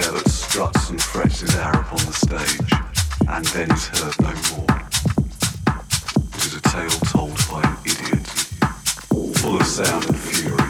choir 0.00 0.12
that 0.12 0.28
struts 0.28 0.90
and 0.90 1.00
frets 1.00 1.40
his 1.40 1.54
Arab 1.56 1.80
upon 1.80 1.98
the 1.98 2.12
stage 2.12 2.72
and 3.28 3.44
then 3.46 3.70
is 3.70 3.86
heard 3.88 4.20
no 4.20 4.34
more. 4.56 4.80
It 6.34 6.44
is 6.44 6.54
a 6.54 6.60
tale 6.62 6.88
told 7.12 7.36
by 7.50 7.62
an 7.62 7.76
idiot, 7.84 8.26
full 9.38 9.56
of 9.56 9.66
sound 9.66 10.04
and 10.06 10.18
fury, 10.18 10.68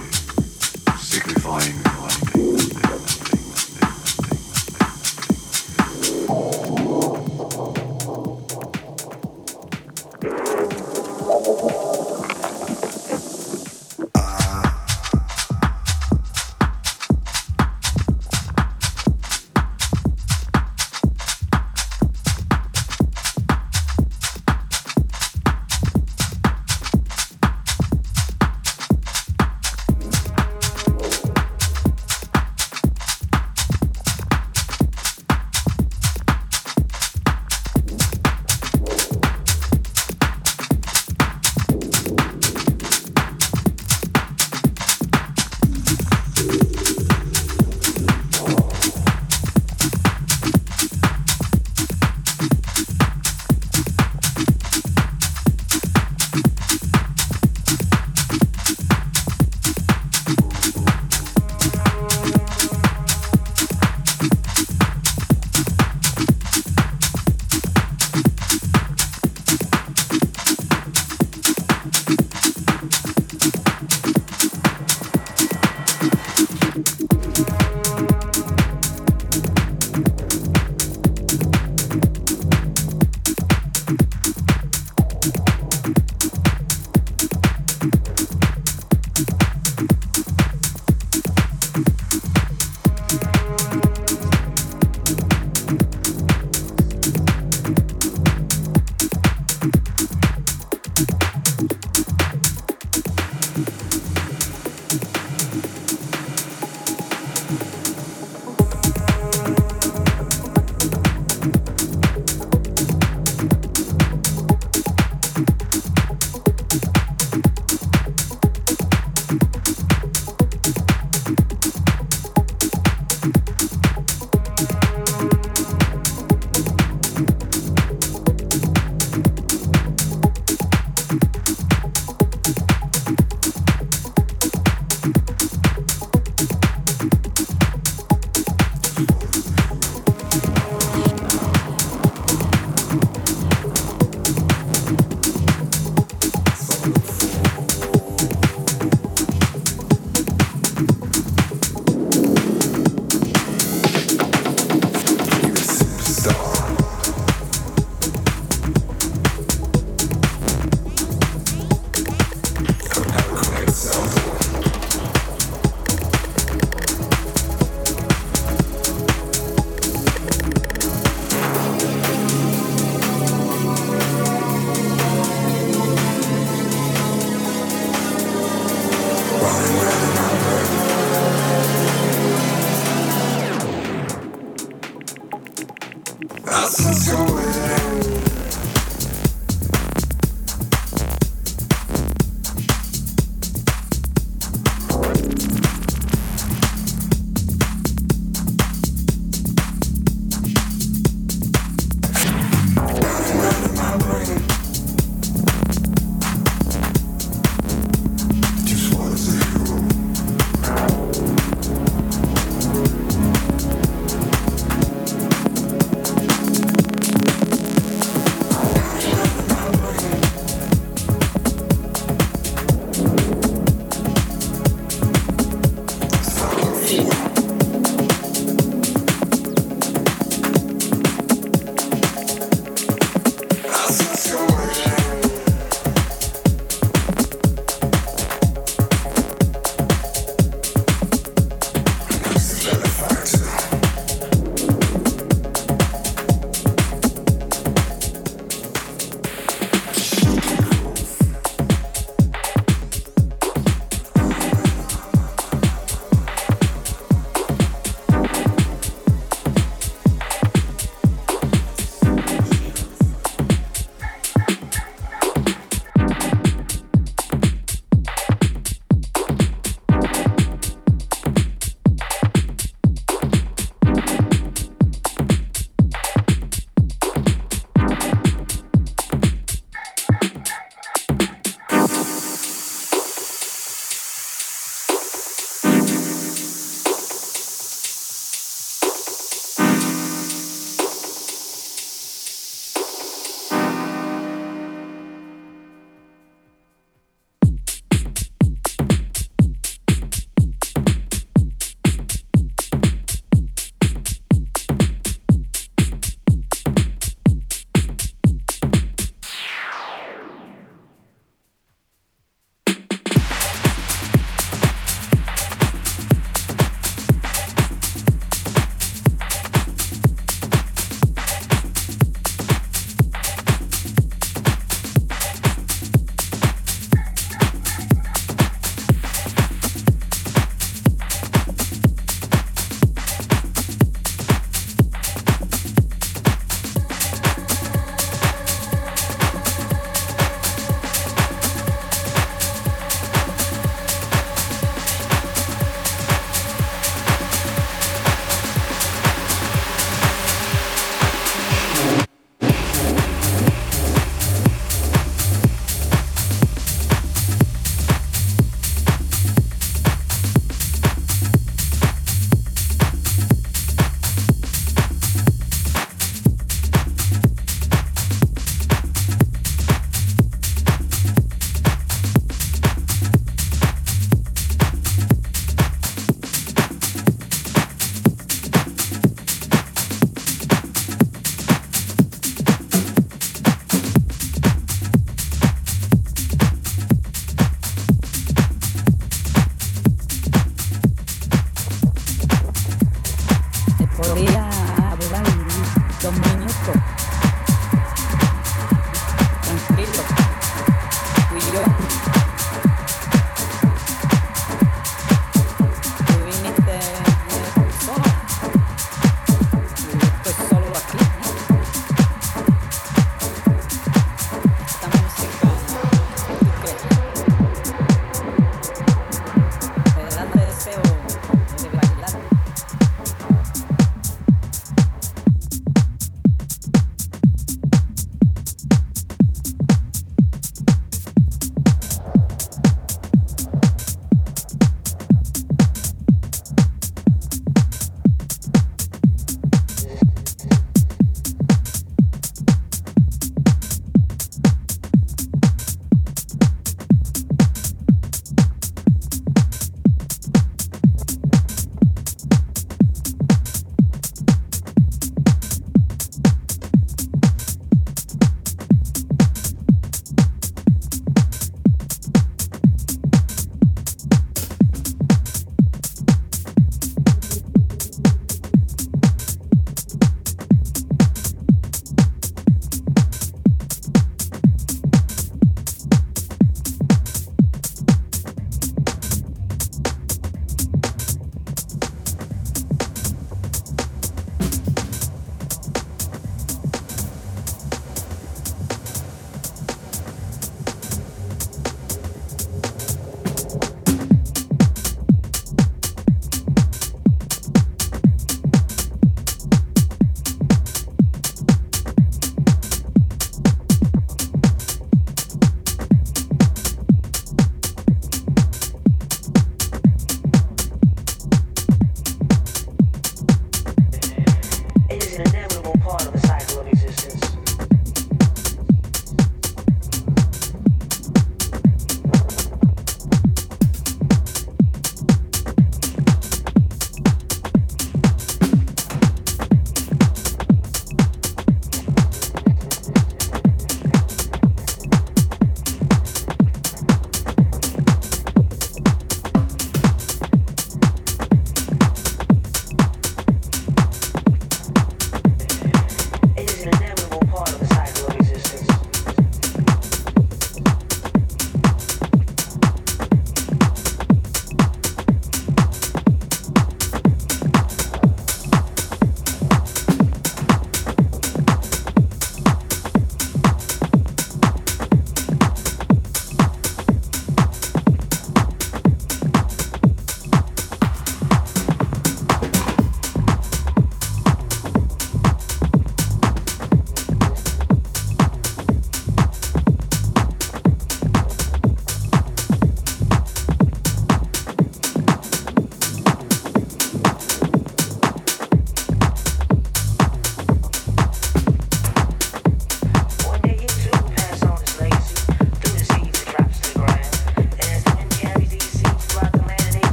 signifying 0.98 1.85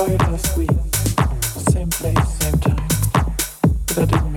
started 0.00 0.32
last 0.32 0.56
week, 0.56 0.70
same 1.72 1.90
place, 1.90 2.28
same 2.38 2.58
time, 2.60 2.88
but 3.86 3.98
I 3.98 4.04
didn't. 4.06 4.29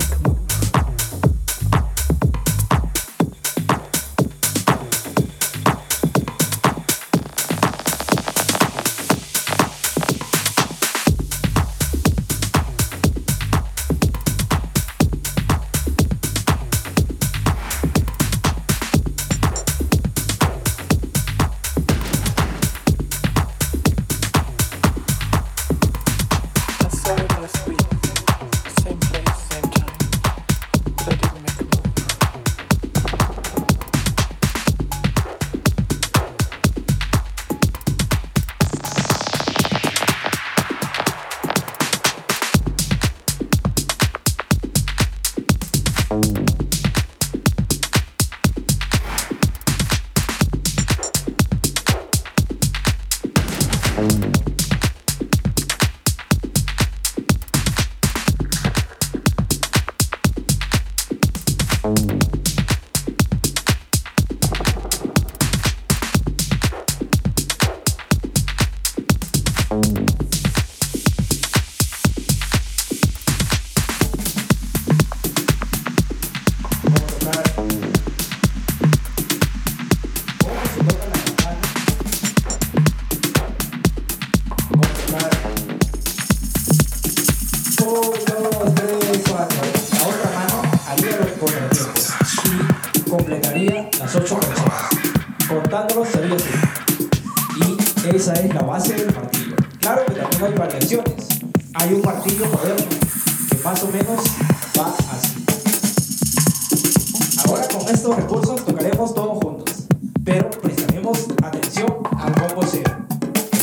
Con 107.84 107.94
estos 107.94 108.16
recursos 108.16 108.64
tocaremos 108.64 109.14
todos 109.14 109.44
juntos, 109.44 109.88
pero 110.24 110.50
prestaremos 110.50 111.26
atención 111.44 111.98
al 112.18 112.34
combo 112.34 112.62
cero. 112.66 112.96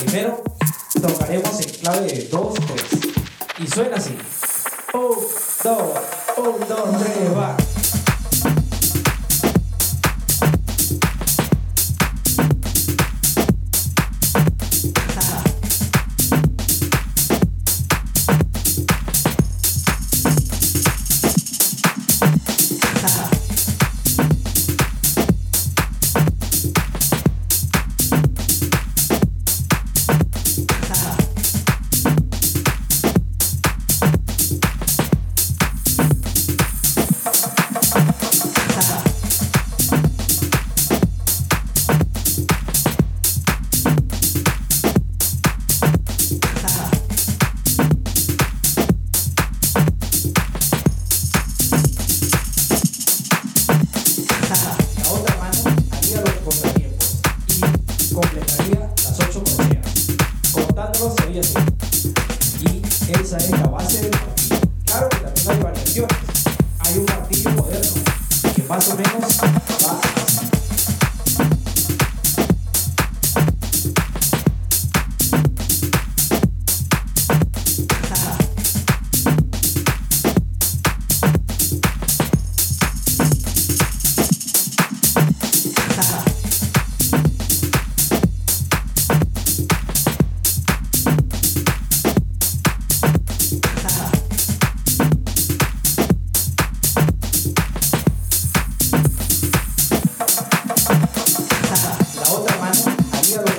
Primero, 0.04 0.42
tocaremos 1.00 1.58
en 1.60 1.70
clave 1.80 2.02
de 2.02 2.30
2-3. 2.30 3.14
Y 3.60 3.66
suena 3.66 3.96
así. 3.96 4.14
1, 4.92 5.02
2, 5.64 5.80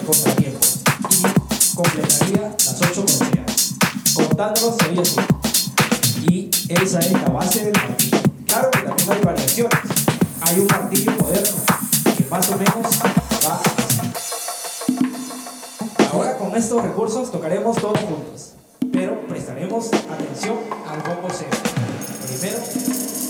contratiempo 0.02 0.60
y 1.10 1.76
completaría 1.76 2.56
las 2.58 2.82
ocho 2.82 3.06
corcheas. 3.06 3.76
Contándolas 4.14 4.76
sería 4.78 5.02
así. 5.02 5.22
Y 6.28 6.49
esa 6.70 6.99
es 6.99 7.12
la 7.12 7.30
base 7.30 7.66
del 7.66 7.74
martillo. 7.74 8.18
Claro 8.45 8.72
que 8.72 8.80
también 8.80 9.12
hay 9.12 9.22
variaciones. 9.24 9.80
Hay 10.41 10.60
un 10.60 10.68
martillo 10.68 11.12
moderno 11.20 11.58
que 12.18 12.26
más 12.30 12.49
o 12.49 12.58
menos 12.58 12.76
va 13.45 13.62
así. 13.62 14.12
Ahora 16.12 16.38
con 16.38 16.56
estos 16.56 16.84
recursos 16.84 17.32
tocaremos 17.32 17.78
todos 17.78 17.99
juntos, 17.99 18.54
pero 18.91 19.26
prestaremos 19.28 19.88
atención 19.88 20.58
al 20.89 21.02
bombo 21.02 21.30
cero. 21.32 21.58
Primero 22.28 22.58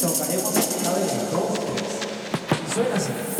tocaremos 0.01 0.53
la 0.83 0.93
de 0.93 1.05
dos. 1.31 1.51
Y 2.67 2.73
suena 2.73 2.95
así. 2.95 3.30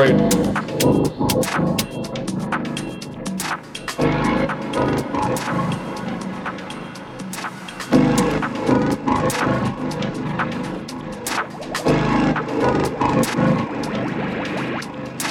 great. 0.00 0.14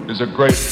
Is 0.08 0.22
a 0.22 0.28
great. 0.28 0.69